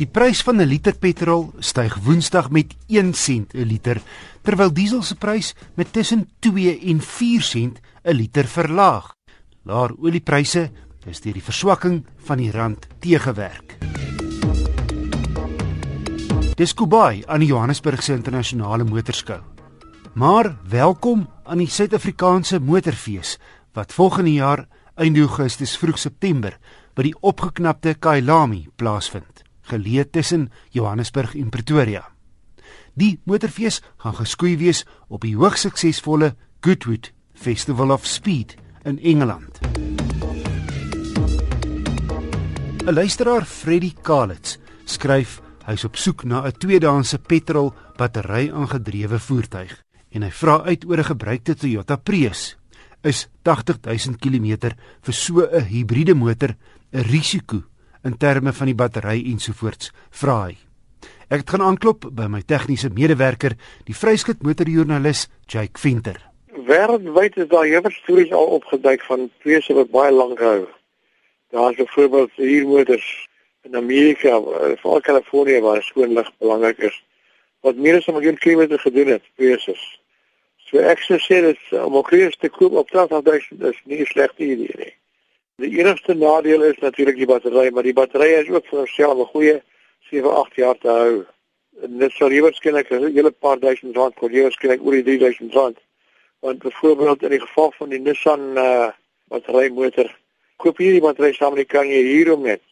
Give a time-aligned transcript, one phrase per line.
[0.00, 4.00] Die prys van 'n liter petrol styg Woensdag met 1 sent 'n liter,
[4.42, 9.14] terwyl diesel se prys met tussen 2 en 4 sent 'n liter verlaag.
[9.64, 10.70] Laer oliepryse
[11.04, 13.76] is deur die verswakking van die rand teëgewerk.
[16.56, 19.40] Dis Kubai aan die Johannesburgse internasionale motorskou.
[20.14, 23.38] Maar welkom aan die Suid-Afrikaanse motorfees
[23.72, 26.58] wat volgende jaar einde Augustus vroeg September
[26.94, 29.39] by die opgeknapte Kailami plaasvind,
[29.70, 32.04] geleë tussen Johannesburg en Pretoria.
[32.94, 39.60] Die motorfees gaan geskoei wees op die hoogs suksesvolle Goodwood Festival of Speed in Engeland.
[42.80, 49.72] 'n Luisteraar, Freddie Kalitz, skryf hy's op soek na 'n tweedehandse petrol battery aangedrewe voertuig
[50.10, 52.56] en hy vra uit oor 'n gebruikte Toyota Prius
[53.02, 56.56] is 80000 km vir so 'n hibriede motor
[56.92, 57.62] 'n risiko
[58.04, 60.56] in terme van die battery ensovoorts, vra hy.
[61.30, 63.54] Ek gaan aanklop by my tegniese medewerker,
[63.86, 66.18] die vryskut motorjoernalis Jake Venter.
[66.66, 70.66] Wêreldwyd is daar heelwat stories al opgeduik van prese wat baie lank hou.
[71.54, 73.06] Daar is byvoorbeeld hier motors
[73.62, 74.40] in Amerika,
[74.82, 76.98] veral Kalifornië waar skoonlig belangrik is,
[77.60, 79.76] wat meer as 'n miljoen kilometer gedoen het, prese.
[80.70, 84.06] So ek sê dat uh, om 'n kreus te koop op 80000 is nie 'n
[84.06, 84.94] slegte idee nie.
[85.60, 89.32] Die enigste nadeel is natuurlik die battery, maar die battery is ook vir homself 'n
[89.32, 89.56] goeie
[90.08, 91.26] 7, 8 jaar te hou.
[91.82, 95.52] En dit jy waarskynlik 'n hele paar duisend rand kos, jy waarskynlik oor die 3000
[95.52, 95.78] rand.
[96.40, 98.88] Want byvoorbeeld in die geval van die Nissan uh
[99.28, 100.08] battery motor,
[100.56, 102.62] koop jy die battery saam met die kan jy hierom net.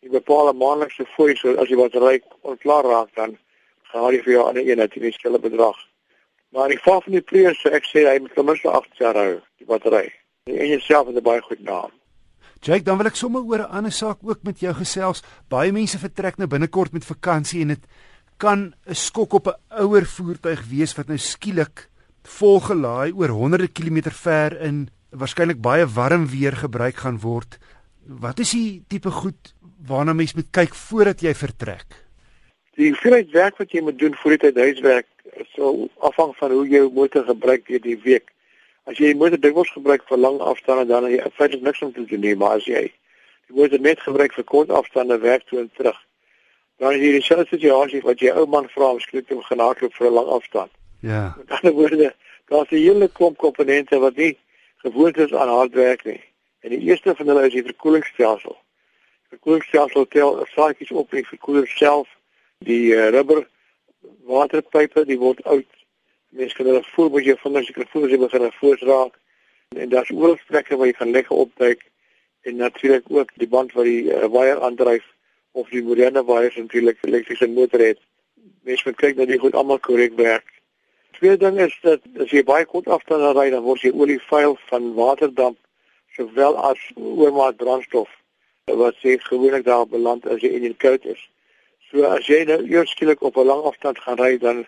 [0.00, 3.38] Jy bepaal 'n maandelikse fooi so as die battery onklaar raak dan
[3.82, 5.76] gaan jy vir jou ander een natuurlik skille bedrag.
[6.48, 9.40] Maar in geval van die Prius, ek sê hy moet ten minste 8 jaar hou,
[9.58, 10.12] die battery.
[10.44, 11.99] En jouself het 'n baie goed naam.
[12.60, 15.22] Jake, dan wil ek sommer oor 'n ander saak ook met jou gesels.
[15.48, 17.84] Baie mense vertrek nou binnekort met vakansie en dit
[18.36, 21.88] kan 'n skok op 'n ouer voertuig wees wat nou skielik
[22.22, 27.58] volgelaai oor honderde kilometer ver in waarskynlik baie warm weer gebruik gaan word.
[28.06, 29.54] Wat is die tipe goed
[29.86, 31.86] waarna mens moet kyk voordat jy vertrek?
[32.76, 35.06] Die hoeveelheid werk wat jy moet doen voordat jy huiswerk
[35.56, 38.30] sal afhang van hoe jou motor gebruik deur die week.
[38.84, 42.04] As jy motor dikwels gebruik vir lang afstande dan het jy feitelik niks om te
[42.04, 42.86] doen nie, maar as jy
[43.48, 45.98] die motor net gebruik vir kort afstande werk toe en terug,
[46.78, 49.94] dan is hier dieselfde situasie wat jy ou man vra om skielik te gaan hardloop
[49.94, 50.70] vir 'n lang afstand.
[51.00, 51.34] Ja.
[51.36, 52.14] Met ander woorde,
[52.48, 54.38] daar's 'n hele klomp komponente wat nie
[54.76, 56.20] gewoond is aan hard werk nie.
[56.60, 58.56] En die eerste van hulle is die verkoelingsstelsel.
[58.56, 62.08] Die verkoelingsstelsel tel saakies op in die verkoeler self,
[62.58, 63.46] die uh, rubber
[64.28, 65.68] waterpype, die word oud.
[66.30, 69.16] Mense kan hulle voel met jou vingers, jy kan voel as jy begin voors raak.
[69.70, 71.86] En, en daar's oral plekke waar jy kan lekker opduik
[72.48, 75.04] en natuurlik ook die band wat die uh, waier aandryf
[75.52, 77.98] of die moderne waiers natuurlik elektriese motor het.
[78.64, 80.46] Mense moet kyk dat dit goed almal korrek werk.
[81.18, 84.56] Tweede ding is dat as jy baie kort afstande ry, dan word jy olie vuil
[84.70, 85.58] van waterdamp
[86.16, 88.08] sowel as oormaat brandstof
[88.80, 91.20] wat sê gewoonlik daar beland as jy in die koud is.
[91.90, 94.66] So as jy nou eers skielik op 'n lang afstand gaan ry dan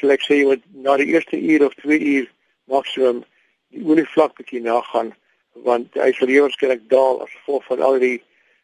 [0.00, 2.30] klink sê jy moet na die eerste uur of 2 uur
[2.70, 3.24] maksimum
[3.72, 5.12] die olievlak bietjie nagaan
[5.68, 8.18] want hy sal waarskynlik daal as gevolg van al die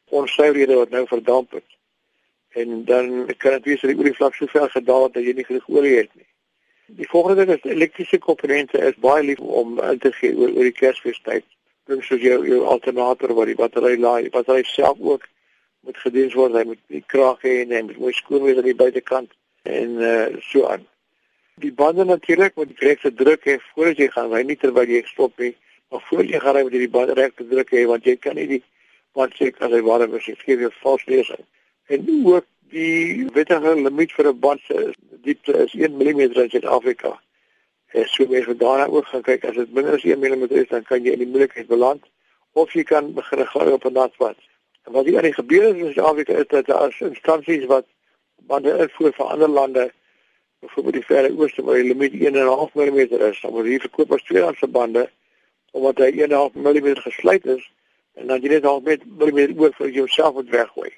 [0.08, 1.66] onsuiverhede wat nou verdamp het.
[2.56, 5.44] En dan kan dit wees dat die olievlak so ver gedaal het dat jy nie
[5.44, 6.26] genoeg olie het nie.
[6.96, 10.64] Die volgende ding is elektriese komponente is baie lief om in te gee oor, oor
[10.64, 11.44] die Kersfeestyd.
[11.88, 15.26] Dink soos jou jou alternator wat die battery laai, battery self ook
[15.84, 16.56] moet gedien word.
[16.56, 19.36] Hy moet die krag hê en hy moet mooi skoon wees aan die buitekant
[19.68, 20.88] en uh so aan.
[21.58, 25.38] Die bande natuurlik moet regte druk hê voordat jy gaan ry, nie terwyl jy stop
[25.42, 25.54] nie,
[25.90, 28.36] maar voordat jy gaan ry moet jy die bande regte druk hê want jy kan
[28.38, 28.62] nie die
[29.18, 31.42] band check as hy warm is, jy gee jou vals lesing.
[31.90, 34.92] En ook die wettige limiet vir 'n band se
[35.24, 37.18] diepte is 1 mm in Suid-Afrika.
[37.92, 40.68] En so mens moet daarna ook gaan kyk as dit minder as 1 mm is,
[40.68, 42.04] dan kan jy in die moeilikheid beland
[42.52, 44.36] of jy kan begin gaan op 'n natpad.
[44.84, 47.86] En wat hier gebeur is in Suid-Afrika is dat daar instansies wat
[48.36, 49.92] bande uitvoer vir ander lande
[50.60, 53.00] byvoorbeeld die verre ooste waar die limiet 1.5 mm
[53.30, 55.08] is, dan word hier verkoop as tweedehandse bande
[55.76, 57.64] omdat hy 1.5 mm gesluit is
[58.18, 60.90] en dan jy net al met mm oor vir jouself moet weggooi.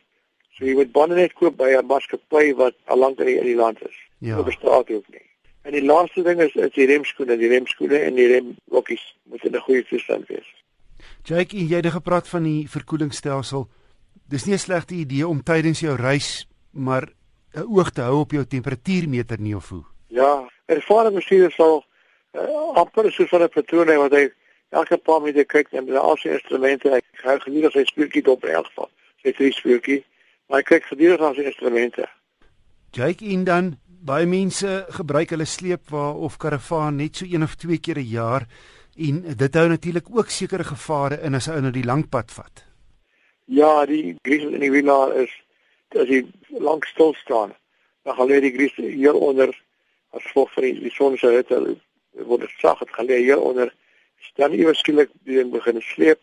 [0.57, 3.49] So jy moet bande net koop by 'n maatskappy wat al lank in die, in
[3.53, 3.97] die land is.
[4.19, 4.39] Ja.
[4.39, 5.27] Op straat ook nie.
[5.63, 9.57] En die laaste ding is is die remskoene, die remskoene en die remblokkies moet in
[9.57, 10.49] 'n goeie toestand wees.
[11.25, 13.69] Jake, jy het gepraat van die verkoelingsstelsel
[14.31, 17.09] dis nie 'n slegte idee om tydens jou reis maar
[17.55, 19.85] 'n oog te hou op jou temperatuurmeter nie of hoe.
[20.07, 21.85] Ja, ervare bestuurder sal
[22.33, 24.31] uh, amper so van 'n patroon hê wat hy
[24.69, 28.45] elke paar minute kyk en met al sy instrumente hy hou geneig sy spieeltjie op
[28.45, 28.91] in elk geval.
[29.23, 30.05] Sy 'n spieeltjie
[30.51, 32.09] Maar hy kyk gedurig na sy instrumente.
[32.91, 37.79] Jake en dan baie mense gebruik hulle sleepwa of karavaan net so een of twee
[37.79, 38.47] keer 'n jaar
[38.99, 42.65] en dit hou natuurlik ook sekere gevare in as hy nou die lang pad vat.
[43.47, 45.31] Ja, die griesel in die wielaar is
[45.99, 47.55] as hy lank stil staan,
[48.03, 49.55] dan gaan hy die griesel hier onder
[50.11, 51.61] as gevolg van die, die son se hitte
[52.13, 53.71] word dit sag, dit gaan lê hier onder.
[54.37, 56.21] Dan iewers skielik begin sleep,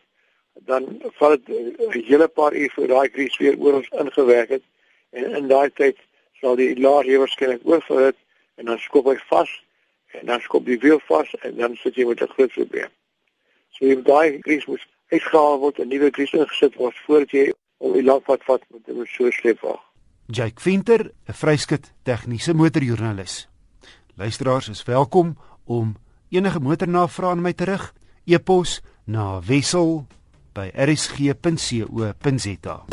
[0.66, 4.64] dan val dit 'n hele paar uur voor daai griesel weer oor ons ingewerk het
[5.10, 5.98] en in daai tyd
[6.40, 8.16] sal die laar hier waarskynlik oorverhit
[8.56, 9.52] en dan skop hy vas
[10.12, 12.92] en dan skop die wiel vas en dan sit jy met 'n groot probleem.
[13.69, 17.94] So jy daai griesel moet uitgehaal word en nuwe griesel ingesit word voordat jy om
[17.94, 19.79] die langpad vat met 'n so sleepwa.
[20.25, 23.47] Jake Venter, 'n vryskut tegniese motorjoernalis.
[24.15, 25.95] Luisteraars is welkom om
[26.29, 27.94] enige motornavrae aan my terug
[28.25, 30.06] e-pos na wissel
[30.53, 32.85] by rsg.co.za.